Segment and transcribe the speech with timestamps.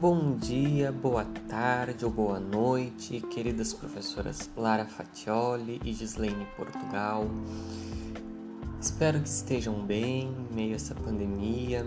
[0.00, 7.26] Bom dia, boa tarde ou boa noite, queridas professoras Lara Fatioli e Gislaine Portugal.
[8.80, 11.84] Espero que estejam bem em meio a essa pandemia.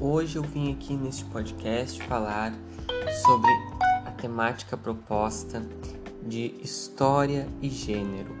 [0.00, 2.54] Hoje eu vim aqui neste podcast falar
[3.26, 3.50] sobre
[4.06, 5.62] a temática proposta
[6.26, 8.34] de história e gênero.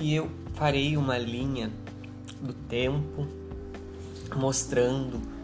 [0.00, 1.70] E eu farei uma linha
[2.40, 3.28] do tempo
[4.34, 5.41] mostrando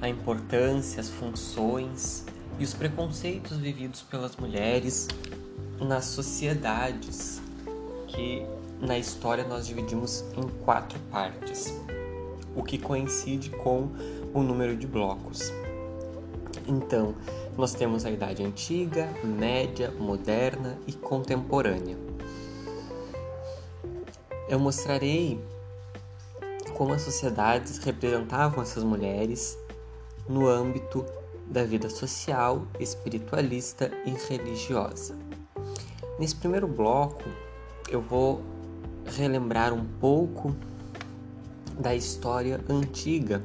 [0.00, 2.24] a importância, as funções
[2.58, 5.08] e os preconceitos vividos pelas mulheres
[5.80, 7.40] nas sociedades
[8.08, 8.46] que
[8.80, 11.74] na história nós dividimos em quatro partes,
[12.54, 13.88] o que coincide com
[14.32, 15.52] o número de blocos.
[16.66, 17.14] Então,
[17.56, 21.96] nós temos a Idade Antiga, Média, Moderna e Contemporânea.
[24.48, 25.40] Eu mostrarei
[26.74, 29.58] como as sociedades representavam essas mulheres
[30.28, 31.04] no âmbito
[31.46, 35.16] da vida social, espiritualista e religiosa.
[36.18, 37.24] Nesse primeiro bloco,
[37.88, 38.42] eu vou
[39.06, 40.54] relembrar um pouco
[41.78, 43.42] da história antiga.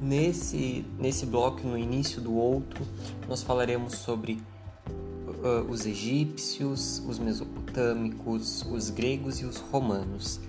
[0.00, 2.84] Nesse, nesse bloco, no início do outro,
[3.28, 4.40] nós falaremos sobre
[4.88, 10.40] uh, os egípcios, os mesopotâmicos, os gregos e os romanos,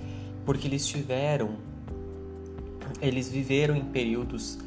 [0.46, 1.58] porque eles tiveram,
[3.02, 4.58] eles viveram em períodos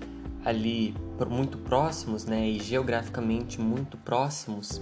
[0.45, 0.95] ali
[1.29, 4.81] muito próximos, né, e geograficamente muito próximos,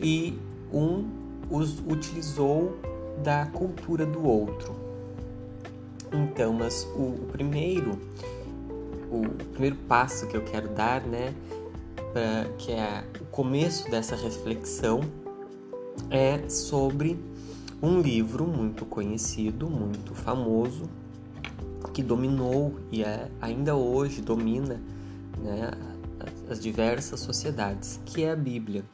[0.00, 0.38] e
[0.72, 1.04] um
[1.50, 2.78] os utilizou
[3.22, 4.74] da cultura do outro.
[6.12, 7.98] Então, mas o, o primeiro
[9.10, 11.34] o primeiro passo que eu quero dar, né,
[12.12, 15.00] pra, que é o começo dessa reflexão,
[16.08, 17.18] é sobre
[17.82, 20.88] um livro muito conhecido, muito famoso,
[21.88, 24.80] que dominou e é, ainda hoje domina
[25.38, 25.70] né,
[26.48, 28.84] as diversas sociedades, que é a Bíblia,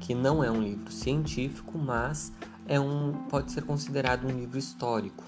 [0.00, 2.32] que não é um livro científico, mas
[2.66, 5.24] é um, pode ser considerado um livro histórico,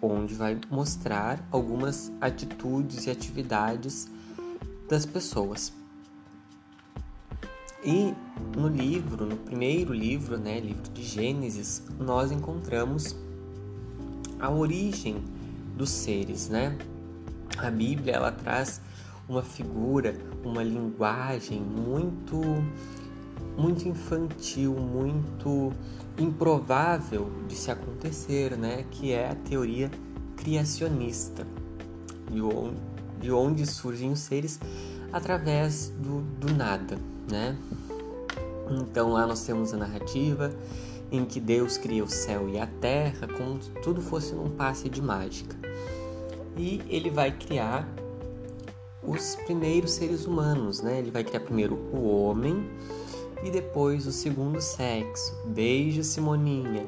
[0.00, 4.08] onde vai mostrar algumas atitudes e atividades
[4.88, 5.72] das pessoas.
[7.84, 8.12] E
[8.56, 13.16] no livro, no primeiro livro, né, livro de Gênesis, nós encontramos
[14.40, 15.22] a origem
[15.78, 16.76] dos seres, né?
[17.56, 18.80] A Bíblia ela traz
[19.28, 22.42] uma figura, uma linguagem muito
[23.56, 25.72] muito infantil, muito
[26.16, 28.84] improvável de se acontecer, né?
[28.90, 29.90] Que é a teoria
[30.36, 31.46] criacionista,
[32.30, 32.76] de onde,
[33.20, 34.60] de onde surgem os seres
[35.12, 36.98] através do, do nada,
[37.30, 37.56] né?
[38.70, 40.52] Então lá nós temos a narrativa
[41.10, 44.88] em que Deus cria o céu e a terra como se tudo fosse num passe
[44.88, 45.67] de mágica
[46.58, 47.88] e ele vai criar
[49.02, 50.98] os primeiros seres humanos, né?
[50.98, 52.68] Ele vai criar primeiro o homem
[53.42, 56.86] e depois o segundo sexo, desde Simoninha,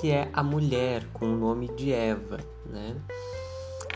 [0.00, 2.96] que é a mulher com o nome de Eva, né?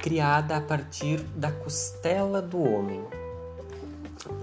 [0.02, 3.02] Criada a partir da costela do homem.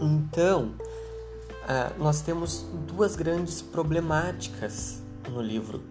[0.01, 0.73] Então,
[1.63, 5.81] uh, nós temos duas grandes problemáticas no livro,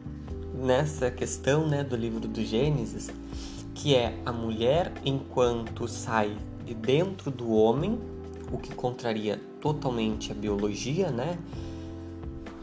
[0.52, 3.10] nessa questão né, do livro do Gênesis,
[3.74, 7.98] que é a mulher enquanto sai de dentro do homem,
[8.50, 11.38] o que contraria totalmente a biologia, né?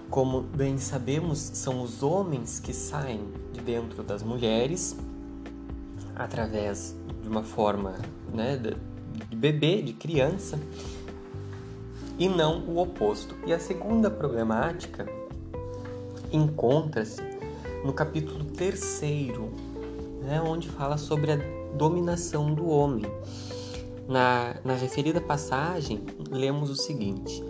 [0.10, 3.22] Como bem sabemos, são os homens que saem
[3.54, 4.98] de dentro das mulheres
[6.16, 7.96] através de uma forma,
[8.34, 10.60] né, de bebê, de criança,
[12.18, 13.36] e não o oposto.
[13.46, 15.08] E a segunda problemática
[16.32, 17.22] encontra-se
[17.84, 19.52] no capítulo terceiro
[20.22, 21.40] né, onde fala sobre a
[21.76, 23.06] dominação do homem.
[24.08, 27.44] Na, na referida passagem, lemos o seguinte: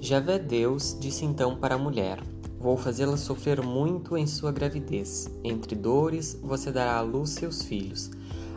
[0.00, 2.20] Javé Deus disse então para a mulher:
[2.58, 5.30] Vou fazê-la sofrer muito em sua gravidez.
[5.42, 8.10] Entre dores, você dará à luz seus filhos.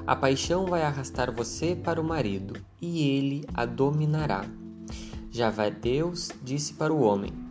[0.08, 4.46] A paixão vai arrastar você para o marido, e ele a dominará.
[5.32, 7.45] Javé Deus disse para o homem: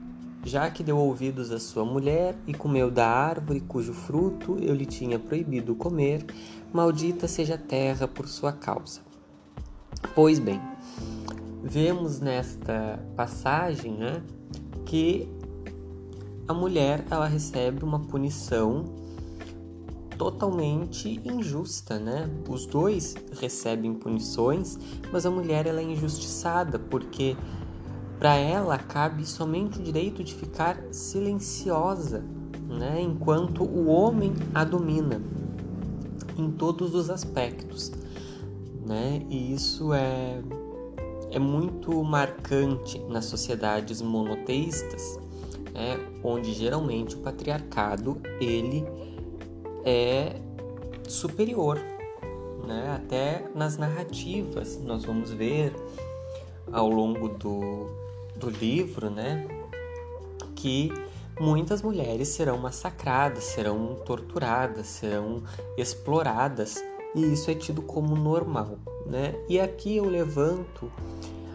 [0.45, 4.85] já que deu ouvidos à sua mulher e comeu da árvore cujo fruto eu lhe
[4.85, 6.25] tinha proibido comer,
[6.73, 9.01] maldita seja a terra por sua causa.
[10.15, 10.61] Pois bem,
[11.63, 14.23] vemos nesta passagem né,
[14.85, 15.29] que
[16.47, 18.85] a mulher ela recebe uma punição
[20.19, 22.31] totalmente injusta, né?
[22.49, 24.79] Os dois recebem punições,
[25.11, 27.37] mas a mulher ela é injustiçada porque
[28.25, 32.25] para ela cabe somente o direito de ficar silenciosa,
[32.67, 35.21] né, enquanto o homem a domina
[36.35, 37.93] em todos os aspectos,
[38.87, 39.21] né?
[39.29, 40.41] E isso é
[41.33, 45.21] é muito marcante nas sociedades monoteístas,
[45.75, 48.87] né, onde geralmente o patriarcado ele
[49.85, 50.41] é
[51.07, 51.79] superior,
[52.67, 55.75] né, até nas narrativas nós vamos ver
[56.73, 58.04] ao longo do,
[58.45, 59.47] do livro, né,
[60.55, 60.93] que
[61.41, 65.43] muitas mulheres serão massacradas, serão torturadas, serão
[65.77, 66.83] exploradas
[67.15, 69.35] e isso é tido como normal, né?
[69.49, 70.91] E aqui eu levanto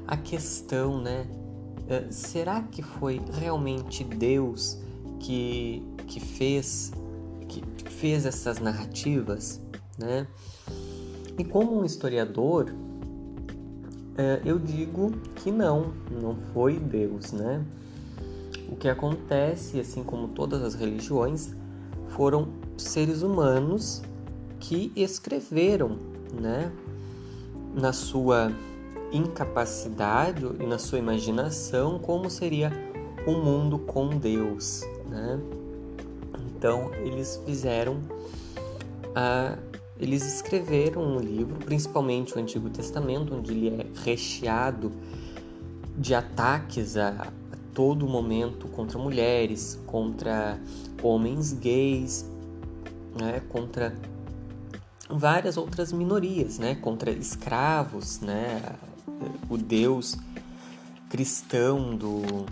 [0.07, 1.27] a questão, né?
[1.88, 4.77] Eh, será que foi realmente Deus
[5.19, 6.91] que, que fez
[7.47, 9.62] que fez essas narrativas,
[9.97, 10.27] né?
[11.38, 12.74] E como um historiador,
[14.44, 17.63] eu digo que não, não foi Deus, né?
[18.69, 21.56] O que acontece, assim como todas as religiões,
[22.10, 24.01] foram seres humanos
[24.60, 25.98] que escreveram,
[26.33, 26.71] né,
[27.74, 28.51] na sua
[29.12, 32.72] incapacidade e na sua imaginação como seria
[33.25, 35.39] o mundo com Deus, né?
[36.45, 38.00] Então eles fizeram
[39.15, 39.57] a
[40.00, 44.92] eles escreveram um livro, principalmente o Antigo Testamento, onde ele é recheado
[45.98, 47.28] de ataques a, a
[47.74, 50.60] todo momento contra mulheres, contra
[51.04, 52.25] homens gays,
[53.19, 53.94] né, contra
[55.10, 58.62] várias outras minorias, né, contra escravos, né,
[59.50, 60.18] o Deus
[61.10, 62.46] cristão do,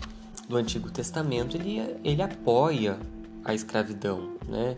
[0.48, 2.98] do Antigo Testamento ele, ele apoia
[3.44, 4.76] a escravidão, né?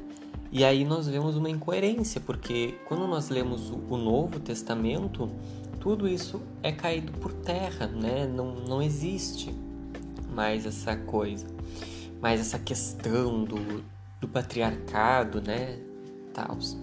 [0.52, 5.30] E aí nós vemos uma incoerência, porque quando nós lemos o, Novo Testamento,
[5.78, 8.26] tudo isso é caído por terra, né?
[8.26, 9.54] Não, não existe
[10.34, 11.46] mais essa coisa,
[12.20, 13.84] mais essa questão do,
[14.20, 15.78] do patriarcado, né?
[16.34, 16.76] Tals.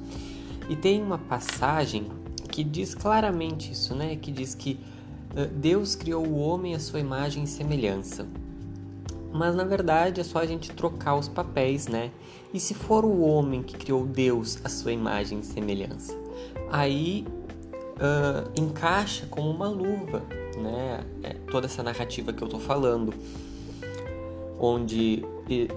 [0.69, 2.07] E tem uma passagem
[2.49, 4.15] que diz claramente isso, né?
[4.15, 4.79] Que diz que
[5.53, 8.25] Deus criou o homem à sua imagem e semelhança.
[9.38, 12.10] Mas na verdade é só a gente trocar os papéis, né?
[12.51, 16.18] E se for o homem que criou Deus à sua imagem e semelhança,
[16.72, 17.24] aí
[17.98, 20.24] uh, encaixa como uma luva,
[20.57, 21.01] né?
[21.22, 23.13] É toda essa narrativa que eu tô falando,
[24.60, 25.24] onde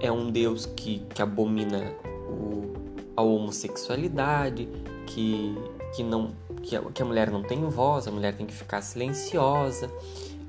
[0.01, 1.93] é um Deus que, que abomina
[2.27, 2.73] o,
[3.15, 4.67] a homossexualidade,
[5.05, 5.55] que,
[5.95, 6.31] que, não,
[6.63, 9.87] que, a, que a mulher não tem voz, a mulher tem que ficar silenciosa,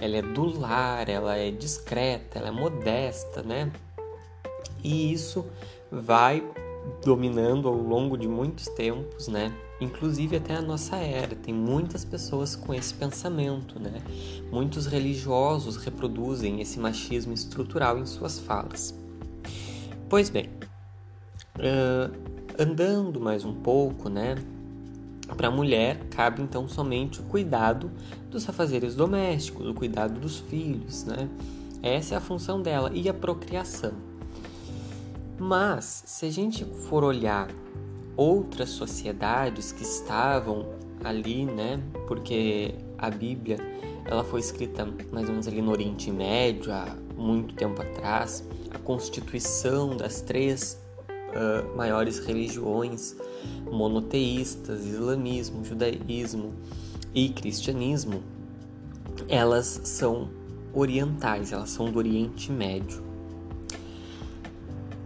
[0.02, 3.70] ela é do lar, ela é discreta, ela é modesta, né?
[4.82, 5.46] E isso
[5.92, 6.42] vai
[7.04, 9.54] dominando ao longo de muitos tempos, né?
[9.80, 11.36] Inclusive até a nossa era.
[11.36, 14.02] Tem muitas pessoas com esse pensamento, né?
[14.50, 18.92] Muitos religiosos reproduzem esse machismo estrutural em suas falas.
[20.08, 20.50] Pois bem,
[21.58, 22.12] uh,
[22.58, 24.34] andando mais um pouco, né?
[25.36, 27.90] Para a mulher cabe então somente o cuidado
[28.30, 31.28] dos afazeres domésticos, o cuidado dos filhos, né?
[31.82, 33.92] Essa é a função dela e a procriação.
[35.38, 37.48] Mas se a gente for olhar
[38.16, 40.66] outras sociedades que estavam
[41.02, 41.82] ali, né?
[42.06, 43.58] Porque a Bíblia
[44.04, 48.44] ela foi escrita mais ou menos ali no Oriente Médio há muito tempo atrás.
[48.70, 50.81] A constituição das três
[51.32, 53.16] uh, maiores religiões
[53.70, 56.54] monoteístas, islamismo, judaísmo
[57.14, 58.22] e cristianismo,
[59.28, 60.30] elas são
[60.72, 63.02] orientais, elas são do Oriente Médio.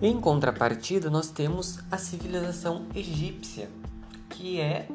[0.00, 3.70] Em contrapartida, nós temos a civilização egípcia,
[4.28, 4.88] que é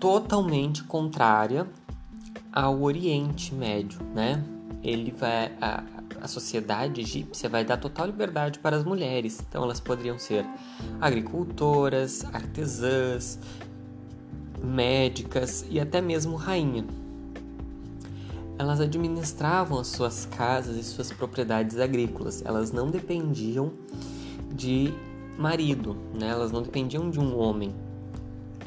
[0.00, 1.66] totalmente contrária
[2.52, 4.42] ao Oriente Médio, né?
[4.82, 5.82] Ele vai a,
[6.20, 9.40] a sociedade egípcia vai dar total liberdade para as mulheres.
[9.48, 10.44] Então elas poderiam ser
[11.00, 13.38] agricultoras, artesãs,
[14.62, 16.84] médicas e até mesmo rainha.
[18.58, 22.42] Elas administravam as suas casas e suas propriedades agrícolas.
[22.44, 23.72] Elas não dependiam
[24.54, 24.92] de
[25.36, 26.28] marido, né?
[26.28, 27.74] Elas não dependiam de um homem.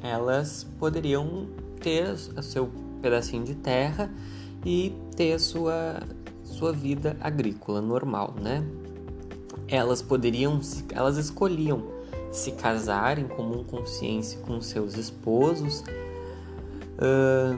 [0.03, 1.47] Elas poderiam
[1.79, 2.69] ter o seu
[3.01, 4.11] pedacinho de terra
[4.65, 5.99] e ter a sua
[6.43, 8.63] sua vida agrícola normal, né?
[9.67, 10.59] Elas poderiam,
[10.91, 11.83] elas escolhiam
[12.31, 15.83] se casar em comum consciência com seus esposos
[16.99, 17.57] uh,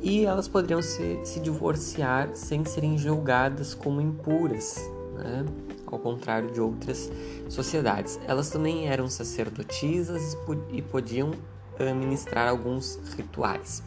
[0.00, 4.76] e elas poderiam se, se divorciar sem serem julgadas como impuras,
[5.14, 5.44] né?
[5.86, 7.10] ao contrário de outras
[7.48, 8.20] sociedades.
[8.26, 10.36] Elas também eram sacerdotisas
[10.70, 11.32] e podiam
[11.78, 13.82] administrar alguns rituais.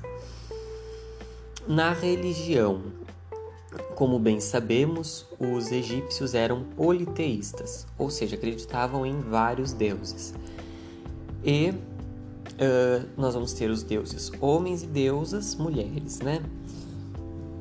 [1.67, 2.81] Na religião,
[3.95, 10.33] como bem sabemos, os egípcios eram politeístas, ou seja, acreditavam em vários deuses.
[11.43, 16.41] E uh, nós vamos ter os deuses homens e deusas mulheres, né?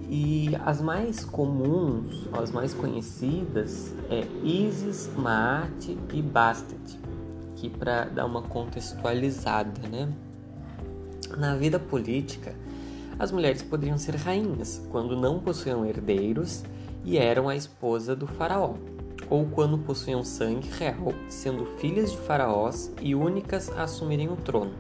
[0.09, 6.99] E as mais comuns, as mais conhecidas, é Isis, Maat e Bastet,
[7.53, 10.13] aqui para dar uma contextualizada, né?
[11.37, 12.57] Na vida política,
[13.21, 16.65] as mulheres poderiam ser rainhas quando não possuíam herdeiros
[17.05, 18.77] e eram a esposa do faraó,
[19.29, 24.73] ou quando possuíam sangue real, sendo filhas de faraós e únicas a assumirem o trono.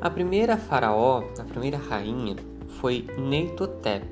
[0.00, 2.34] A primeira faraó, a primeira rainha,
[2.80, 4.04] foi Neitotep,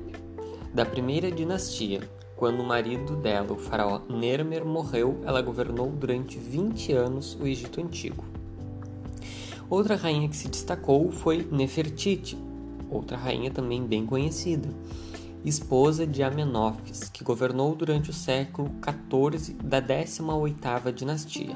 [0.73, 1.99] da primeira dinastia.
[2.37, 7.81] Quando o marido dela, o faraó Nermer, morreu, ela governou durante 20 anos o Egito
[7.81, 8.23] Antigo.
[9.69, 12.46] Outra rainha que se destacou foi Nefertiti,
[12.89, 14.69] outra rainha também bem conhecida,
[15.43, 21.55] esposa de Amenófis, que governou durante o século XIV da 18ª dinastia.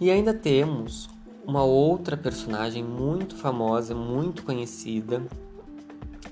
[0.00, 1.10] E ainda temos
[1.44, 5.26] uma outra personagem muito famosa, muito conhecida,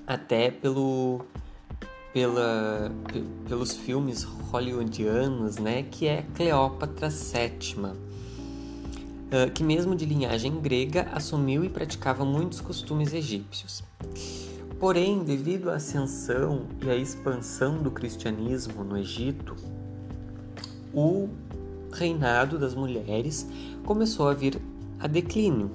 [0.05, 1.25] até pelo,
[2.13, 2.91] pela,
[3.49, 8.06] pelos filmes hollywoodianos, né, que é Cleópatra VII,
[9.53, 13.83] que mesmo de linhagem grega assumiu e praticava muitos costumes egípcios.
[14.79, 19.55] Porém, devido à ascensão e à expansão do cristianismo no Egito,
[20.93, 21.29] o
[21.91, 23.47] reinado das mulheres
[23.83, 24.61] começou a vir
[24.99, 25.71] a declínio.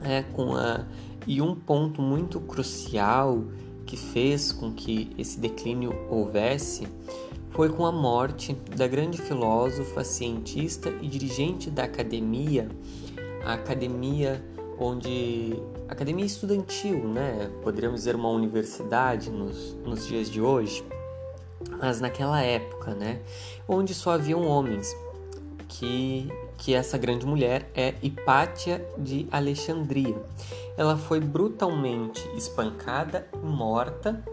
[0.00, 0.84] É, com a,
[1.26, 3.44] e um ponto muito crucial
[3.86, 6.88] que fez com que esse declínio houvesse
[7.52, 12.68] foi com a morte da grande filósofa, cientista e dirigente da academia,
[13.44, 14.42] a academia
[14.78, 17.50] onde academia estudantil, né?
[17.62, 20.84] Poderíamos dizer uma universidade nos, nos dias de hoje,
[21.78, 23.20] mas naquela época, né?
[23.68, 24.96] Onde só haviam homens
[25.68, 26.28] que
[26.62, 30.14] que essa grande mulher é Hipátia de Alexandria.
[30.76, 34.24] Ela foi brutalmente espancada morta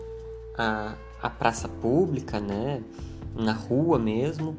[0.55, 2.83] à, à praça pública, né,
[3.36, 4.55] na rua mesmo,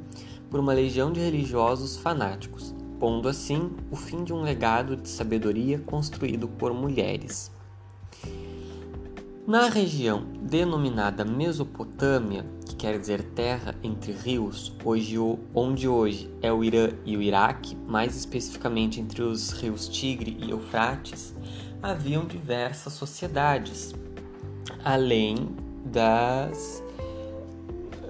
[0.50, 5.78] por uma legião de religiosos fanáticos, pondo assim o fim de um legado de sabedoria
[5.78, 7.50] construído por mulheres.
[9.46, 15.16] Na região denominada Mesopotâmia, que quer dizer terra entre rios, hoje,
[15.54, 20.50] onde hoje é o Irã e o Iraque, mais especificamente entre os rios Tigre e
[20.50, 21.34] Eufrates,
[21.82, 23.94] haviam diversas sociedades,
[24.84, 25.48] além
[25.84, 26.82] das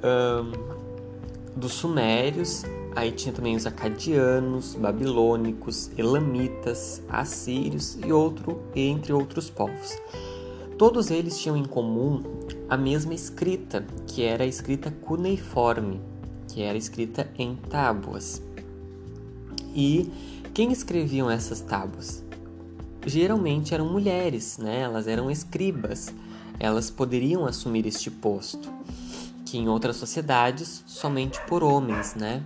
[0.02, 2.64] um, dos sumérios,
[2.94, 9.96] aí tinha também os acadianos, babilônicos, elamitas, assírios e outro entre outros povos.
[10.78, 12.22] Todos eles tinham em comum
[12.68, 16.00] a mesma escrita, que era a escrita cuneiforme,
[16.48, 18.42] que era escrita em tábuas.
[19.74, 20.10] E
[20.54, 22.24] quem escreviam essas tábuas?
[23.06, 24.80] Geralmente eram mulheres, né?
[24.80, 26.12] Elas eram escribas.
[26.58, 28.70] Elas poderiam assumir este posto,
[29.50, 32.42] que em outras sociedades somente por homens, né?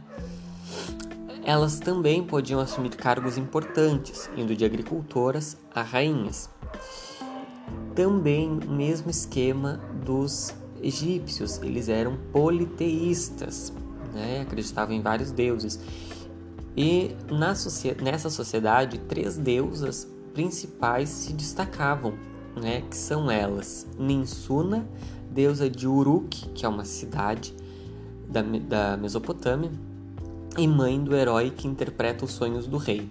[1.45, 6.49] Elas também podiam assumir cargos importantes, indo de agricultoras a rainhas
[7.95, 13.73] também mesmo esquema dos egípcios, eles eram politeístas,
[14.13, 14.43] né?
[14.43, 15.79] acreditavam em vários deuses.
[16.77, 17.55] E na,
[18.03, 22.15] nessa sociedade, três deusas principais se destacavam,
[22.61, 22.83] né?
[22.91, 24.87] que são elas Ninsuna,
[25.35, 27.53] deusa de Uruk, que é uma cidade
[28.29, 29.71] da, da Mesopotâmia,
[30.57, 33.11] e mãe do herói que interpreta os sonhos do rei.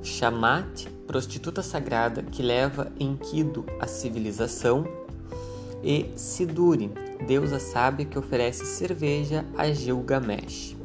[0.00, 4.86] Shamat, prostituta sagrada que leva Enkidu à civilização,
[5.82, 6.92] e Siduri,
[7.26, 10.76] deusa sábia que oferece cerveja a Gilgamesh.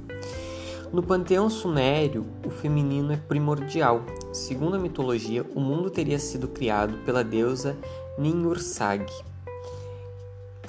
[0.92, 4.04] No panteão sumério, o feminino é primordial.
[4.34, 7.78] Segundo a mitologia, o mundo teria sido criado pela deusa
[8.18, 9.06] Ninhursag.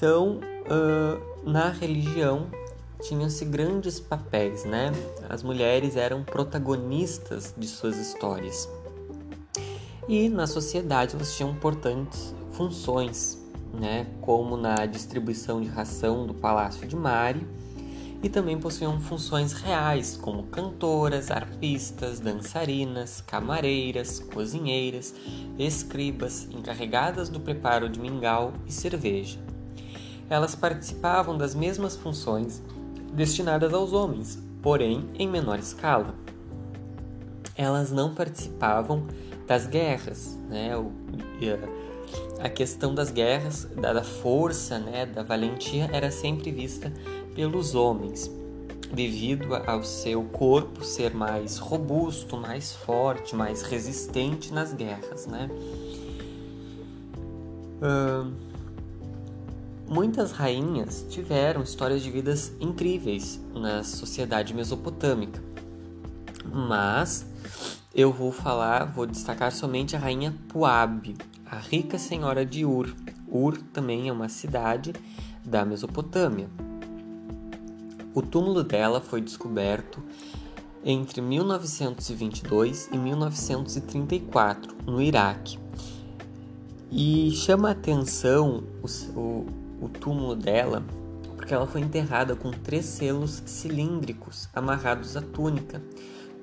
[0.00, 2.46] Então, uh, na religião,
[3.02, 4.92] tinham-se grandes papéis, né?
[5.28, 8.66] As mulheres eram protagonistas de suas histórias.
[10.08, 13.38] E na sociedade elas tinham importantes funções,
[13.78, 14.06] né?
[14.22, 17.46] Como na distribuição de ração do Palácio de Mari,
[18.22, 25.14] e também possuíam funções reais, como cantoras, arpistas, dançarinas, camareiras, cozinheiras,
[25.58, 29.49] escribas, encarregadas do preparo de mingau e cerveja.
[30.30, 32.62] Elas participavam das mesmas funções
[33.12, 36.14] destinadas aos homens, porém em menor escala.
[37.56, 39.06] Elas não participavam
[39.46, 40.70] das guerras, né?
[42.38, 46.92] A questão das guerras, da força, né, da valentia era sempre vista
[47.34, 48.30] pelos homens,
[48.92, 55.50] devido ao seu corpo ser mais robusto, mais forte, mais resistente nas guerras, né?
[57.82, 58.49] Uh,
[59.90, 65.42] muitas rainhas tiveram histórias de vidas incríveis na sociedade mesopotâmica,
[66.44, 67.26] mas
[67.92, 72.94] eu vou falar, vou destacar somente a rainha Puab, a rica senhora de Ur.
[73.26, 74.92] Ur também é uma cidade
[75.44, 76.48] da Mesopotâmia.
[78.14, 80.00] O túmulo dela foi descoberto
[80.84, 85.58] entre 1922 e 1934, no Iraque.
[86.90, 90.82] E chama a atenção o, o, o túmulo dela
[91.40, 95.82] porque ela foi enterrada com três selos cilíndricos amarrados à túnica,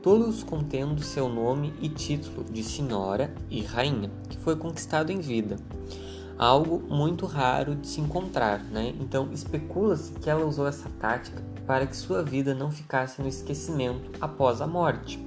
[0.01, 5.55] todos contendo seu nome e título de senhora e rainha, que foi conquistado em vida.
[6.35, 8.93] Algo muito raro de se encontrar, né?
[8.99, 14.11] Então especula-se que ela usou essa tática para que sua vida não ficasse no esquecimento
[14.19, 15.23] após a morte.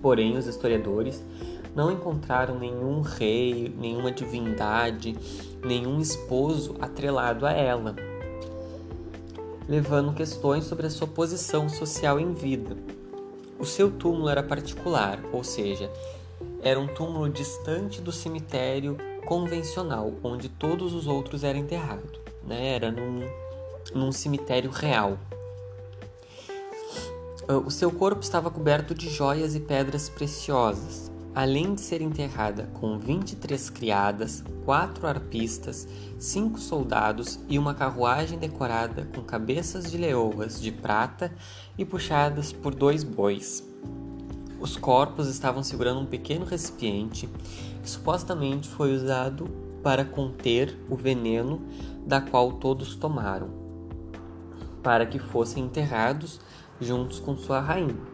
[0.00, 1.22] Porém, os historiadores
[1.74, 5.16] não encontraram nenhum rei, nenhuma divindade,
[5.64, 7.94] nenhum esposo atrelado a ela,
[9.68, 12.76] levando questões sobre a sua posição social em vida.
[13.58, 15.90] O seu túmulo era particular, ou seja,
[16.62, 22.18] era um túmulo distante do cemitério convencional, onde todos os outros eram enterrados.
[22.44, 22.74] Né?
[22.74, 23.20] Era num,
[23.94, 25.16] num cemitério real.
[27.64, 32.98] O seu corpo estava coberto de joias e pedras preciosas, além de ser enterrada com
[32.98, 40.70] 23 criadas, quatro arpistas, cinco soldados e uma carruagem decorada com cabeças de leoas de
[40.70, 41.32] prata
[41.78, 43.66] e puxadas por dois bois.
[44.60, 47.28] Os corpos estavam segurando um pequeno recipiente
[47.82, 49.50] que supostamente foi usado
[49.82, 51.60] para conter o veneno
[52.06, 53.48] da qual todos tomaram,
[54.82, 56.40] para que fossem enterrados
[56.80, 58.11] juntos com sua rainha.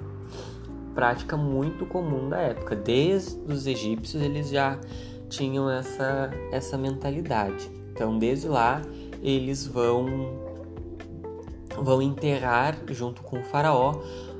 [0.98, 2.74] Prática muito comum da época.
[2.74, 4.80] Desde os egípcios eles já
[5.28, 7.70] tinham essa, essa mentalidade.
[7.92, 8.82] Então, desde lá,
[9.22, 10.08] eles vão
[11.80, 13.94] vão enterrar junto com o faraó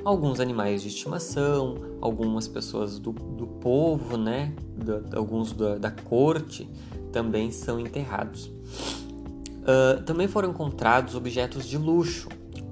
[0.04, 4.52] alguns animais de estimação, algumas pessoas do, do povo, né,
[5.14, 6.68] alguns da, da, corte
[7.12, 8.46] também são enterrados.
[8.46, 12.28] Uh, também foram encontrados objetos de luxo,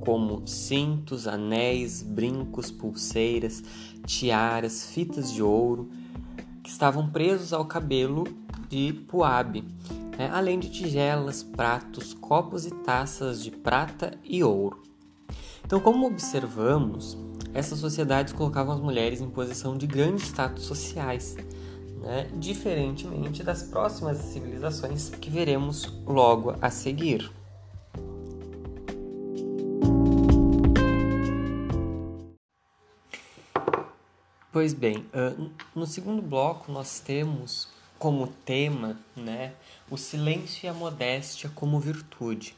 [0.06, 3.60] como cintos, anéis, brincos, pulseiras,
[4.06, 5.90] tiaras, fitas de ouro,
[6.62, 8.22] que estavam presos ao cabelo
[8.68, 9.64] de Puabe,
[10.16, 10.30] né?
[10.32, 14.80] além de tigelas, pratos, copos e taças de prata e ouro.
[15.64, 17.18] Então, como observamos,
[17.52, 21.34] essas sociedades colocavam as mulheres em posição de grandes status sociais,
[22.00, 22.30] né?
[22.36, 27.28] diferentemente das próximas civilizações que veremos logo a seguir.
[34.56, 35.04] Pois bem,
[35.74, 39.52] no segundo bloco nós temos como tema né,
[39.90, 42.56] o silêncio e a modéstia como virtude.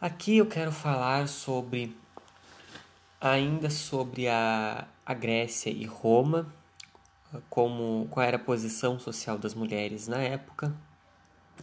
[0.00, 1.96] Aqui eu quero falar sobre
[3.20, 6.52] ainda sobre a, a Grécia e Roma,
[7.48, 10.74] como qual era a posição social das mulheres na época,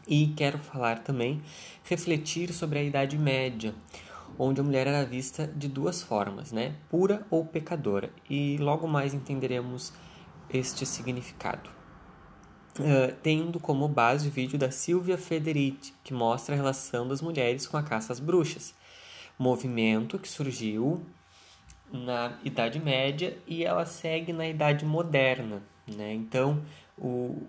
[0.07, 1.43] e quero falar também
[1.83, 3.75] refletir sobre a Idade Média,
[4.37, 6.75] onde a mulher era vista de duas formas, né?
[6.89, 8.09] Pura ou pecadora.
[8.29, 9.93] E logo mais entenderemos
[10.49, 11.69] este significado.
[12.77, 17.65] Uh, tendo como base o vídeo da Silvia Federici, que mostra a relação das mulheres
[17.65, 18.75] com a caça às bruxas,
[19.39, 21.01] movimento que surgiu
[21.91, 25.63] na Idade Média e ela segue na Idade Moderna.
[25.87, 26.13] Né?
[26.13, 26.61] Então,
[26.97, 27.43] o,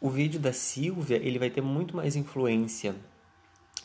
[0.00, 2.96] o vídeo da Silvia ele vai ter muito mais influência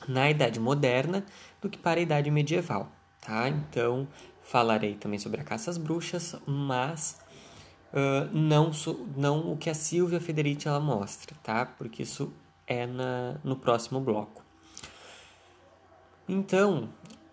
[0.07, 1.25] na Idade Moderna
[1.61, 3.47] do que para a Idade Medieval, tá?
[3.47, 4.07] Então,
[4.41, 7.19] falarei também sobre a caça às bruxas, mas
[7.93, 8.71] uh, não,
[9.15, 11.65] não o que a Silvia Federici ela mostra, tá?
[11.65, 12.33] Porque isso
[12.65, 14.43] é na, no próximo bloco.
[16.27, 16.89] Então,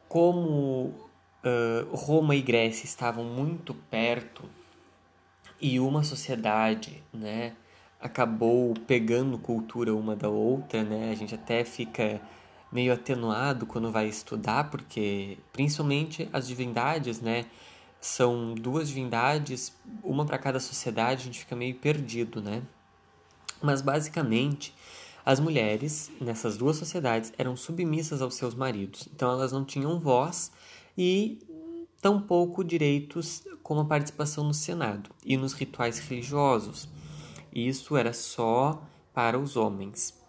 [0.08, 0.94] como
[1.44, 4.44] uh, Roma e Grécia estavam muito perto
[5.60, 7.54] e uma sociedade, né,
[8.00, 11.10] acabou pegando cultura uma da outra, né?
[11.10, 12.20] A gente até fica
[12.74, 17.46] meio atenuado quando vai estudar, porque principalmente as divindades, né?
[18.00, 22.62] São duas divindades, uma para cada sociedade, a gente fica meio perdido, né?
[23.62, 24.74] Mas basicamente,
[25.24, 30.50] as mulheres nessas duas sociedades eram submissas aos seus maridos, então elas não tinham voz
[30.98, 31.38] e
[32.02, 36.88] tampouco direitos como a participação no Senado e nos rituais religiosos.
[37.54, 38.82] Isso era só
[39.14, 40.23] para os homens.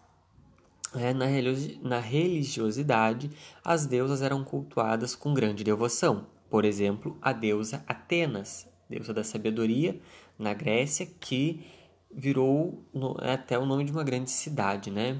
[0.97, 3.29] É, na, religiosidade,
[3.63, 6.27] as deusas eram cultuadas com grande devoção.
[6.49, 9.99] Por exemplo, a deusa Atenas, deusa da sabedoria,
[10.37, 11.65] na Grécia, que
[12.13, 12.85] virou
[13.19, 15.19] até o nome de uma grande cidade, né?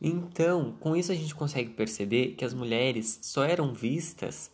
[0.00, 4.50] Então, com isso a gente consegue perceber que as mulheres só eram vistas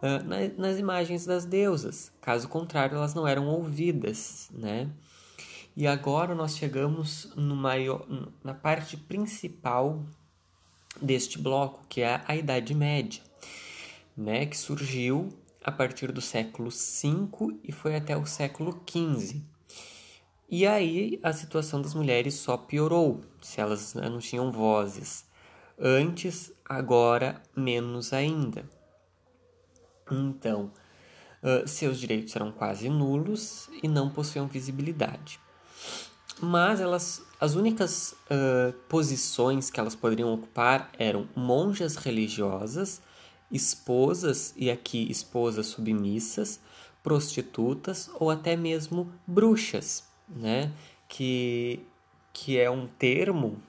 [0.00, 4.88] uh, na, nas imagens das deusas, caso contrário, elas não eram ouvidas, né?
[5.76, 8.06] E agora nós chegamos no maior,
[8.42, 10.04] na parte principal
[11.02, 13.20] deste bloco, que é a Idade Média,
[14.16, 14.46] né?
[14.46, 15.30] Que surgiu
[15.64, 19.42] a partir do século V e foi até o século XV.
[20.48, 25.24] E aí a situação das mulheres só piorou, se elas né, não tinham vozes.
[25.76, 28.68] Antes, agora menos ainda.
[30.08, 30.70] Então,
[31.66, 35.40] seus direitos eram quase nulos e não possuíam visibilidade.
[36.40, 43.00] Mas elas, as únicas uh, posições que elas poderiam ocupar eram monjas religiosas,
[43.50, 46.60] esposas, e aqui esposas submissas,
[47.02, 50.72] prostitutas ou até mesmo bruxas né?
[51.08, 51.80] Que,
[52.32, 53.60] que é um termo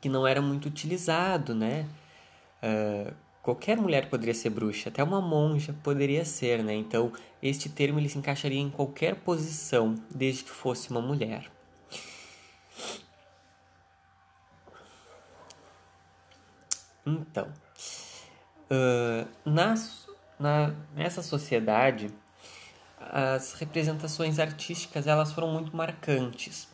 [0.00, 1.88] que não era muito utilizado, né?
[2.62, 6.74] Uh, qualquer mulher poderia ser bruxa, até uma monja poderia ser, né?
[6.74, 11.50] Então, este termo ele se encaixaria em qualquer posição, desde que fosse uma mulher.
[17.04, 17.52] Então,
[18.70, 20.06] uh, nas,
[20.38, 22.10] na, nessa sociedade,
[23.00, 26.68] as representações artísticas elas foram muito marcantes.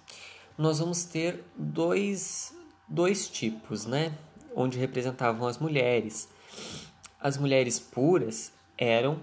[0.59, 2.54] Nós vamos ter dois,
[2.87, 4.12] dois tipos, né?
[4.54, 6.28] Onde representavam as mulheres.
[7.21, 9.21] As mulheres puras eram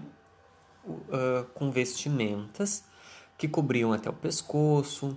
[0.84, 2.84] uh, com vestimentas
[3.38, 5.16] que cobriam até o pescoço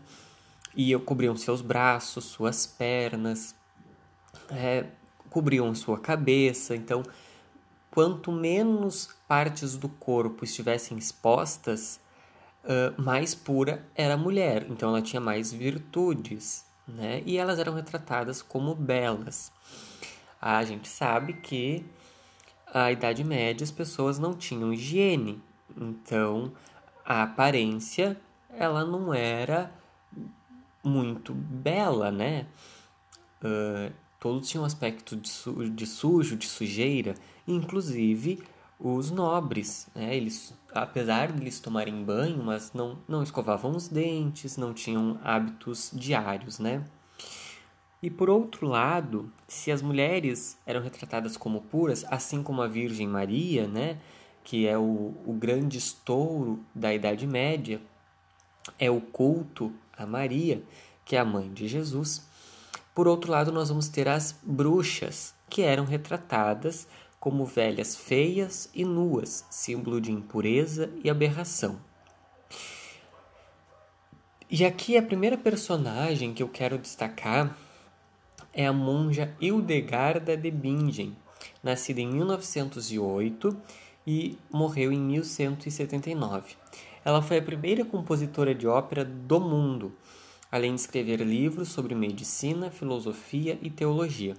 [0.75, 3.55] e cobriam seus braços, suas pernas,
[4.49, 4.85] é,
[5.29, 6.75] cobriam sua cabeça.
[6.75, 7.03] Então,
[7.91, 11.99] quanto menos partes do corpo estivessem expostas,
[12.63, 14.65] uh, mais pura era a mulher.
[14.69, 17.21] Então ela tinha mais virtudes, né?
[17.25, 19.51] E elas eram retratadas como belas.
[20.41, 21.85] A gente sabe que
[22.73, 25.41] a Idade Média as pessoas não tinham higiene,
[25.75, 26.51] então
[27.05, 29.71] a aparência ela não era
[30.83, 32.47] muito bela, né?
[33.43, 37.15] Uh, Todos tinham aspecto de, su de sujo, de sujeira,
[37.47, 38.43] inclusive
[38.77, 39.87] os nobres.
[39.95, 40.15] Né?
[40.15, 45.89] Eles, apesar de eles tomarem banho, mas não, não escovavam os dentes, não tinham hábitos
[45.93, 46.59] diários.
[46.59, 46.83] Né?
[48.01, 53.07] E por outro lado, se as mulheres eram retratadas como puras, assim como a Virgem
[53.07, 53.99] Maria, né,
[54.43, 57.81] que é o, o grande estouro da Idade Média,
[58.77, 60.63] é o culto a Maria,
[61.03, 62.25] que é a mãe de Jesus.
[62.95, 66.87] Por outro lado, nós vamos ter as bruxas, que eram retratadas
[67.19, 71.81] como velhas feias e nuas, símbolo de impureza e aberração.
[74.49, 77.55] E aqui a primeira personagem que eu quero destacar
[78.53, 81.15] é a monja Hildegarda de Bingen,
[81.63, 83.55] nascida em 1908
[84.05, 86.55] e morreu em 1179.
[87.03, 89.93] Ela foi a primeira compositora de ópera do mundo
[90.51, 94.35] além de escrever livros sobre medicina, filosofia e teologia.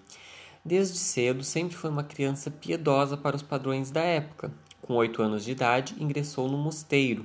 [0.64, 4.53] Desde cedo, sempre foi uma criança piedosa para os padrões da época.
[4.83, 7.23] Com oito anos de idade, ingressou no mosteiro.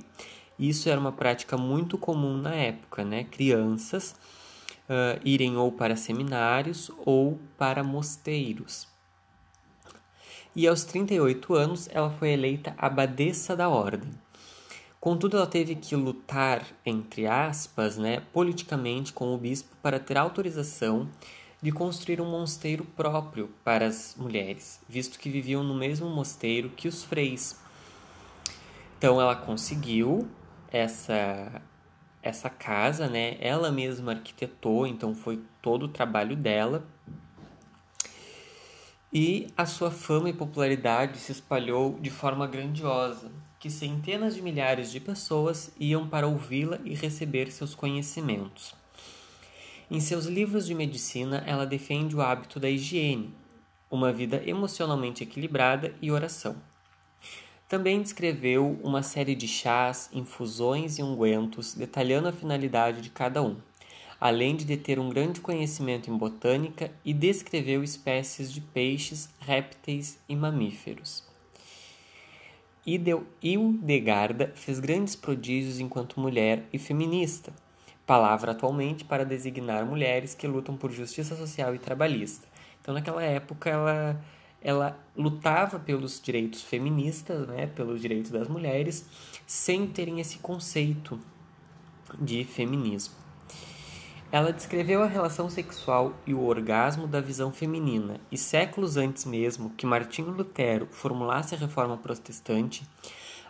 [0.58, 3.24] Isso era uma prática muito comum na época, né?
[3.24, 4.14] Crianças
[4.88, 8.88] uh, irem ou para seminários ou para mosteiros.
[10.54, 14.10] E aos 38 anos, ela foi eleita abadesa da ordem.
[14.98, 21.08] Contudo, ela teve que lutar, entre aspas, né, politicamente com o bispo para ter autorização
[21.62, 26.88] de construir um mosteiro próprio para as mulheres, visto que viviam no mesmo mosteiro que
[26.88, 27.56] os freis.
[28.98, 30.26] Então ela conseguiu
[30.70, 31.60] essa
[32.26, 33.36] essa casa, né?
[33.40, 36.84] Ela mesma arquitetou, então foi todo o trabalho dela.
[39.12, 44.90] E a sua fama e popularidade se espalhou de forma grandiosa, que centenas de milhares
[44.90, 48.74] de pessoas iam para ouvi-la e receber seus conhecimentos.
[49.88, 53.32] Em seus livros de medicina, ela defende o hábito da higiene,
[53.88, 56.56] uma vida emocionalmente equilibrada e oração.
[57.68, 63.56] Também descreveu uma série de chás, infusões e ungüentos, detalhando a finalidade de cada um,
[64.20, 70.36] além de deter um grande conhecimento em botânica e descreveu espécies de peixes, répteis e
[70.36, 71.24] mamíferos.
[73.42, 77.52] Hildegarda fez grandes prodígios enquanto mulher e feminista,
[78.06, 82.46] palavra atualmente para designar mulheres que lutam por justiça social e trabalhista.
[82.80, 84.24] Então, naquela época, ela,
[84.66, 89.06] ela lutava pelos direitos feministas, né, pelos direitos das mulheres,
[89.46, 91.20] sem terem esse conceito
[92.20, 93.14] de feminismo.
[94.32, 99.70] Ela descreveu a relação sexual e o orgasmo da visão feminina, e séculos antes mesmo
[99.70, 102.84] que Martinho Lutero formulasse a reforma protestante,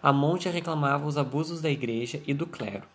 [0.03, 2.87] a monte reclamava os abusos da igreja e do clero.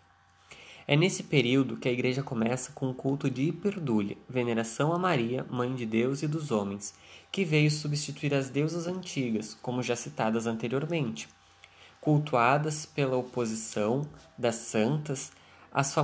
[0.88, 5.44] É nesse período que a igreja começa com o culto de hiperdúlia, veneração a Maria,
[5.50, 6.94] mãe de Deus e dos homens,
[7.32, 11.30] que veio substituir as deusas antigas, como já citadas anteriormente,
[12.02, 14.06] cultuadas pela oposição
[14.38, 15.32] das santas,
[15.72, 15.96] as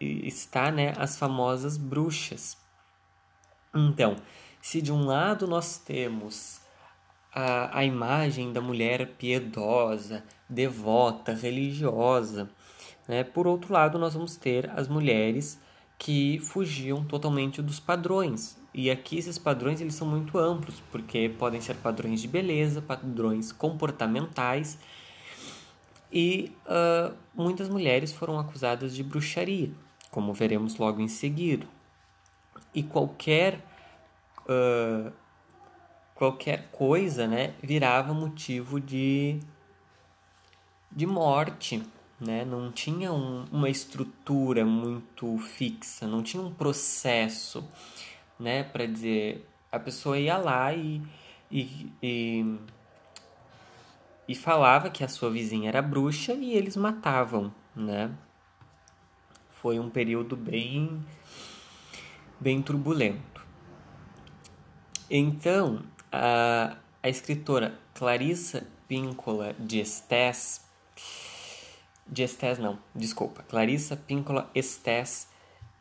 [0.00, 2.56] está né, as famosas bruxas.
[3.74, 4.16] Então,
[4.60, 6.60] se de um lado nós temos
[7.32, 12.50] a, a imagem da mulher piedosa, devota, religiosa,
[13.08, 15.60] né, por outro lado nós vamos ter as mulheres
[15.98, 18.56] que fugiam totalmente dos padrões.
[18.74, 23.52] E aqui esses padrões eles são muito amplos, porque podem ser padrões de beleza, padrões
[23.52, 24.78] comportamentais,
[26.12, 29.70] e uh, muitas mulheres foram acusadas de bruxaria
[30.14, 31.66] como veremos logo em seguida.
[32.72, 33.58] E qualquer
[34.42, 35.12] uh,
[36.14, 39.40] qualquer coisa, né, virava motivo de
[40.92, 41.82] de morte,
[42.20, 42.44] né?
[42.44, 47.68] Não tinha um, uma estrutura muito fixa, não tinha um processo,
[48.38, 51.02] né, para dizer a pessoa ia lá e,
[51.50, 52.58] e, e
[54.26, 58.10] e falava que a sua vizinha era bruxa e eles matavam, né?
[59.64, 61.02] foi um período bem,
[62.38, 63.42] bem turbulento.
[65.08, 70.66] Então, a, a escritora Clarissa Píncola de Estés,
[72.06, 75.28] de Estés não, desculpa, Clarissa Píncola Estés,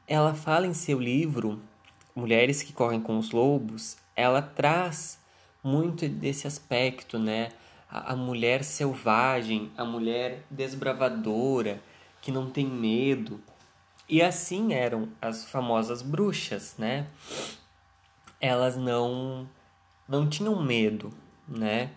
[0.07, 1.61] ela fala em seu livro
[2.15, 5.19] Mulheres que Correm com os Lobos, ela traz
[5.63, 7.49] muito desse aspecto, né?
[7.89, 11.81] A, a mulher selvagem, a mulher desbravadora,
[12.21, 13.41] que não tem medo,
[14.07, 17.07] e assim eram as famosas bruxas, né?
[18.39, 19.49] Elas não
[20.07, 21.11] não tinham medo,
[21.47, 21.91] né?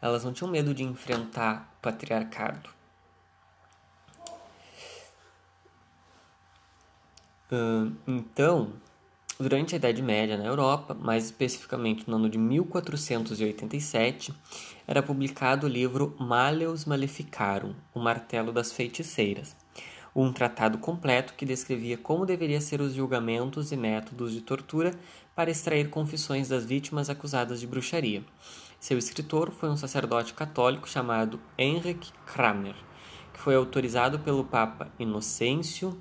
[0.00, 2.70] Elas não tinham medo de enfrentar o patriarcado.
[8.06, 8.72] Então,
[9.40, 14.34] durante a Idade Média na Europa, mais especificamente no ano de 1487,
[14.86, 19.56] era publicado o livro Maleus Maleficarum, o Martelo das Feiticeiras,
[20.14, 24.92] um tratado completo que descrevia como deveriam ser os julgamentos e métodos de tortura
[25.34, 28.22] para extrair confissões das vítimas acusadas de bruxaria.
[28.78, 32.74] Seu escritor foi um sacerdote católico chamado Henrik Kramer,
[33.32, 35.98] que foi autorizado pelo Papa Inocêncio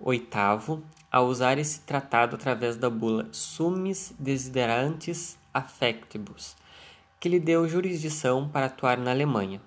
[0.00, 6.56] VIII a usar esse tratado através da bula Summis Desiderantes Affectibus,
[7.20, 9.60] que lhe deu jurisdição para atuar na Alemanha.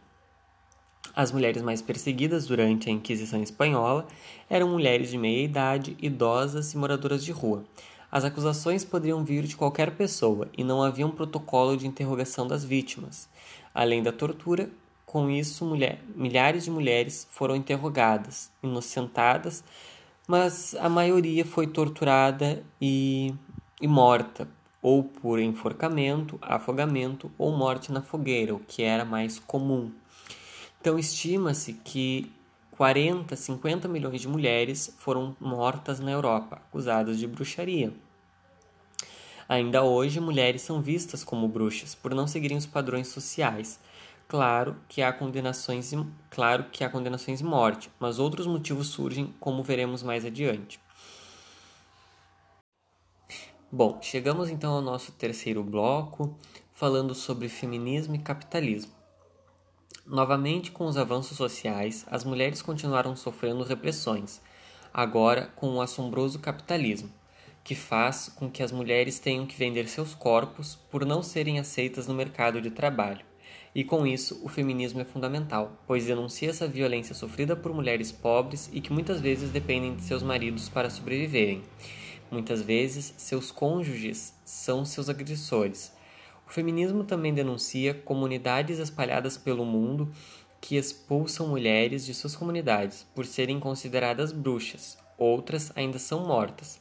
[1.16, 4.08] As mulheres mais perseguidas durante a Inquisição Espanhola
[4.50, 7.64] eram mulheres de meia idade, idosas e moradoras de rua.
[8.12, 12.64] As acusações poderiam vir de qualquer pessoa e não havia um protocolo de interrogação das
[12.64, 13.30] vítimas.
[13.74, 14.70] Além da tortura,
[15.06, 19.64] com isso, mulher, milhares de mulheres foram interrogadas, inocentadas,
[20.28, 23.34] mas a maioria foi torturada e,
[23.82, 24.48] e morta,
[24.82, 29.92] ou por enforcamento, afogamento ou morte na fogueira, o que era mais comum.
[30.80, 32.32] Então, estima-se que
[32.72, 37.94] 40, 50 milhões de mulheres foram mortas na Europa, acusadas de bruxaria.
[39.48, 43.80] Ainda hoje, mulheres são vistas como bruxas por não seguirem os padrões sociais.
[44.28, 45.92] Claro que há condenações,
[46.32, 50.80] claro que há condenações de morte, mas outros motivos surgem, como veremos mais adiante.
[53.72, 56.36] Bom, chegamos então ao nosso terceiro bloco,
[56.72, 58.92] falando sobre feminismo e capitalismo.
[60.08, 64.42] Novamente, com os avanços sociais, as mulheres continuaram sofrendo repressões,
[64.94, 67.12] agora com o assombroso capitalismo,
[67.64, 72.08] que faz com que as mulheres tenham que vender seus corpos por não serem aceitas
[72.08, 73.26] no mercado de trabalho.
[73.76, 78.70] E com isso, o feminismo é fundamental, pois denuncia essa violência sofrida por mulheres pobres
[78.74, 81.62] e que muitas vezes dependem de seus maridos para sobreviverem.
[82.32, 85.94] Muitas vezes, seus cônjuges são seus agressores,
[86.48, 90.12] o feminismo também denuncia comunidades espalhadas pelo mundo
[90.62, 94.98] que expulsam mulheres de suas comunidades por serem consideradas bruxas.
[95.18, 96.80] Outras ainda são mortas,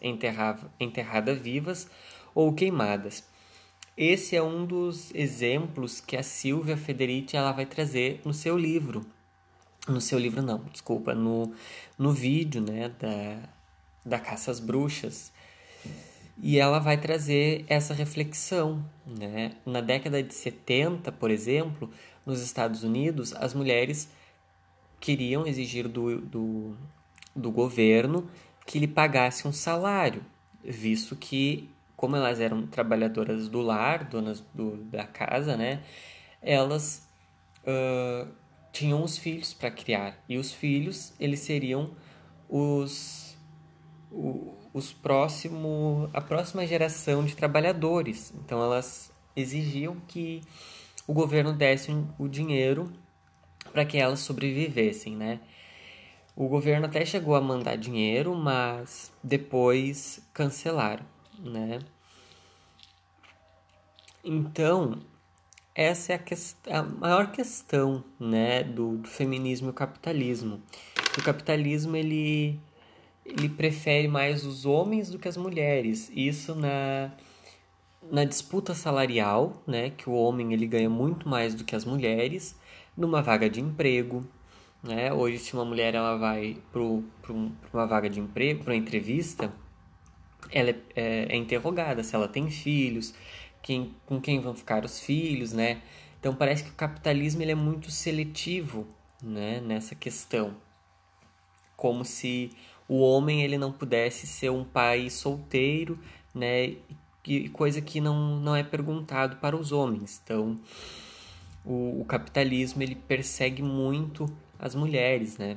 [0.79, 1.89] enterradas vivas
[2.35, 3.25] ou queimadas.
[3.97, 9.07] Esse é um dos exemplos que a Silvia Federici ela vai trazer no seu livro.
[9.87, 11.53] No seu livro não, desculpa, no,
[11.97, 13.39] no vídeo né, da,
[14.05, 15.33] da Caça às Bruxas.
[16.43, 18.85] E ela vai trazer essa reflexão.
[19.07, 19.53] Né?
[19.65, 21.89] Na década de 70, por exemplo,
[22.27, 24.09] nos Estados Unidos, as mulheres
[24.99, 26.77] queriam exigir do, do,
[27.37, 28.29] do governo
[28.67, 30.25] que lhe pagasse um salário,
[30.65, 35.83] visto que, como elas eram trabalhadoras do lar, donas do, da casa, né,
[36.43, 37.09] elas
[37.63, 38.29] uh,
[38.73, 40.19] tinham os filhos para criar.
[40.29, 41.91] E os filhos, eles seriam
[42.49, 43.37] os,
[44.73, 48.35] os próximo, a próxima geração de trabalhadores.
[48.37, 50.43] Então, elas exigiam que
[51.07, 52.93] o governo desse o dinheiro
[53.73, 55.41] para que elas sobrevivessem, né?
[56.37, 61.05] O governo até chegou a mandar dinheiro, mas depois cancelaram,
[61.39, 61.81] né?
[64.25, 64.99] Então,
[65.75, 66.17] essa é
[66.71, 70.63] a, a maior questão, né, do, do, feminismo e o capitalismo.
[71.19, 72.59] O capitalismo, ele,
[73.25, 76.11] ele prefere mais os homens do que as mulheres.
[76.15, 77.11] Isso na,
[78.11, 82.57] na disputa salarial, né, que o homem ele ganha muito mais do que as mulheres,
[82.97, 84.25] numa vaga de emprego,
[84.85, 85.13] né?
[85.13, 89.51] Hoje, se uma mulher ela vai para uma vaga de emprego, para uma entrevista,
[90.51, 93.15] ela é, é, é, interrogada se ela tem filhos,
[93.63, 95.83] quem, com quem vão ficar os filhos, né?
[96.19, 98.87] Então parece que o capitalismo ele é muito seletivo,
[99.23, 99.61] né?
[99.61, 100.57] Nessa questão,
[101.77, 102.51] como se
[102.89, 105.99] o homem ele não pudesse ser um pai solteiro,
[106.35, 106.77] né?
[107.27, 110.21] E coisa que não, não é perguntado para os homens.
[110.23, 110.57] Então
[111.65, 115.57] o, o capitalismo ele persegue muito as mulheres, né?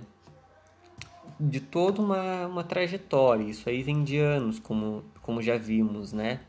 [1.39, 6.41] De toda uma, uma trajetória, isso aí vem de anos, como, como já vimos, né?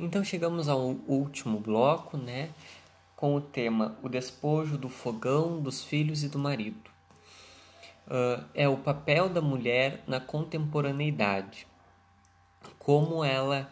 [0.00, 2.50] Então chegamos ao último bloco, né?
[3.16, 6.90] Com o tema O Despojo do Fogão, dos Filhos e do Marido.
[8.06, 11.66] Uh, é o papel da mulher na contemporaneidade.
[12.78, 13.68] Como ela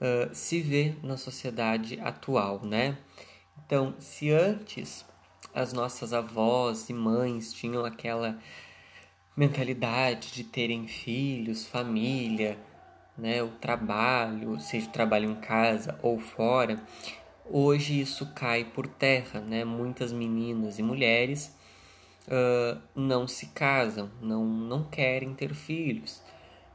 [0.00, 2.96] uh, se vê na sociedade atual, né?
[3.64, 5.04] Então, se antes
[5.56, 8.38] as nossas avós e mães tinham aquela
[9.34, 12.58] mentalidade de terem filhos, família,
[13.16, 16.78] né, o trabalho, seja o trabalho em casa ou fora,
[17.46, 19.64] hoje isso cai por terra, né?
[19.64, 21.56] Muitas meninas e mulheres
[22.28, 26.22] uh, não se casam, não, não querem ter filhos.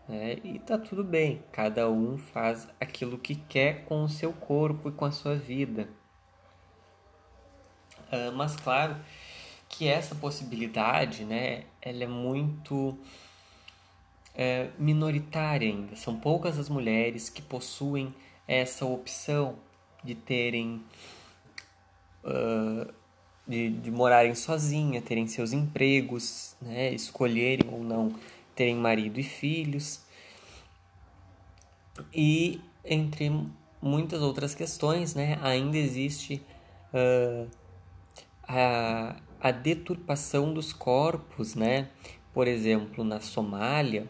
[0.10, 0.38] Né?
[0.44, 4.92] E tá tudo bem, cada um faz aquilo que quer com o seu corpo e
[4.92, 6.01] com a sua vida.
[8.12, 8.98] Uh, mas claro
[9.70, 12.98] que essa possibilidade, né, ela é muito
[14.36, 15.96] é, minoritária ainda.
[15.96, 18.14] São poucas as mulheres que possuem
[18.48, 19.56] essa opção
[20.04, 20.84] de terem
[22.24, 22.94] uh,
[23.48, 28.14] de, de morarem sozinha, terem seus empregos, né, escolherem ou não
[28.56, 30.02] terem marido e filhos.
[32.14, 33.32] E entre
[33.82, 36.42] muitas outras questões, né, ainda existe
[36.94, 37.48] uh,
[38.52, 41.88] a, a deturpação dos corpos, né?
[42.34, 44.08] Por exemplo, na Somália,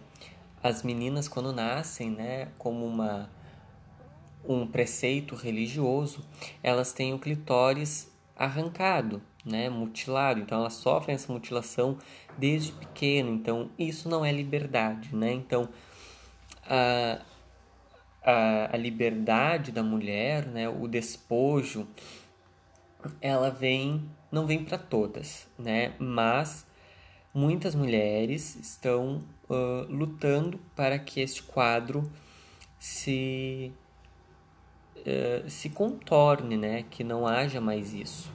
[0.64, 3.30] as meninas quando nascem, né, como uma
[4.44, 6.26] um preceito religioso,
[6.64, 10.40] elas têm o clitóris arrancado, né, mutilado.
[10.40, 12.00] Então elas sofrem essa mutilação
[12.40, 13.32] desde pequeno.
[13.32, 15.32] Então isso não é liberdade, né?
[15.32, 15.70] Então
[16.68, 17.20] a,
[18.24, 21.88] a, a liberdade da mulher, né, o despojo,
[23.22, 25.94] ela vem não vem para todas, né?
[26.00, 26.66] Mas
[27.34, 32.10] muitas mulheres estão uh, lutando para que este quadro
[32.80, 33.74] se
[34.98, 36.86] uh, se contorne, né?
[36.90, 38.32] Que não haja mais isso.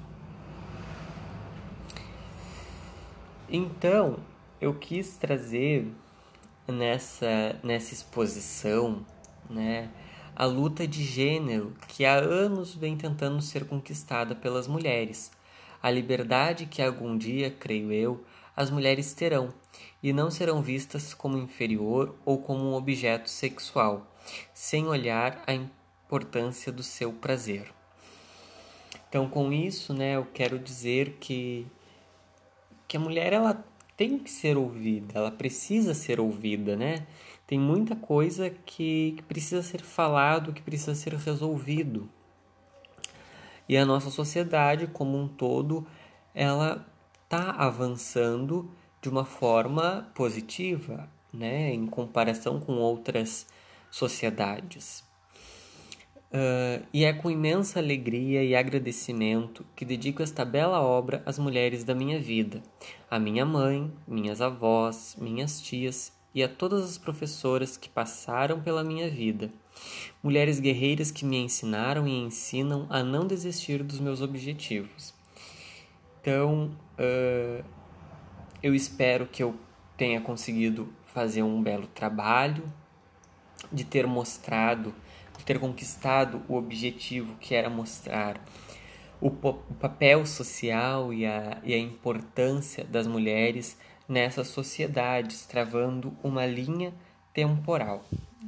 [3.48, 4.18] Então,
[4.61, 5.90] eu quis trazer
[6.68, 9.07] nessa nessa exposição,
[9.48, 9.88] né?
[10.37, 15.33] A luta de gênero que há anos vem tentando ser conquistada pelas mulheres,
[15.83, 18.22] a liberdade que algum dia, creio eu,
[18.55, 19.49] as mulheres terão
[20.03, 24.07] e não serão vistas como inferior ou como um objeto sexual,
[24.53, 27.72] sem olhar a importância do seu prazer.
[29.09, 31.66] Então, com isso, né, eu quero dizer que
[32.89, 33.64] que a mulher ela
[33.97, 37.07] tem que ser ouvida, ela precisa ser ouvida, né?
[37.47, 42.09] Tem muita coisa que, que precisa ser falado, que precisa ser resolvido.
[43.68, 45.86] E a nossa sociedade como um todo,
[46.34, 46.84] ela
[47.24, 48.70] está avançando
[49.01, 53.47] de uma forma positiva, né, em comparação com outras
[53.90, 55.05] sociedades.
[56.26, 61.84] Uh, e é com imensa alegria e agradecimento que dedico esta bela obra às mulheres
[61.84, 62.61] da minha vida,
[63.09, 68.84] à minha mãe, minhas avós, minhas tias e a todas as professoras que passaram pela
[68.84, 69.51] minha vida
[70.22, 75.14] Mulheres guerreiras que me ensinaram e ensinam a não desistir dos meus objetivos.
[76.20, 77.64] Então, uh,
[78.62, 79.55] eu espero que eu
[79.97, 82.64] tenha conseguido fazer um belo trabalho,
[83.72, 84.95] de ter mostrado,
[85.39, 88.41] de ter conquistado o objetivo que era mostrar
[89.20, 93.78] o, papel social e a, e a importância das mulheres
[94.09, 96.92] nessas sociedades, travando uma linha
[97.32, 98.04] temporal.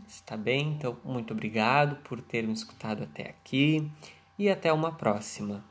[0.06, 0.74] Está bem?
[0.74, 3.90] Então, muito obrigado por ter me escutado até aqui
[4.38, 5.64] e até uma próxima.